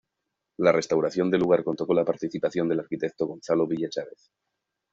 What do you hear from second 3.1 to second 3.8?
Gonzalo